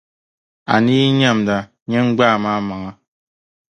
[0.73, 1.57] A ni yi nyamda
[1.89, 2.91] nyin’ gbaam’ amaŋa.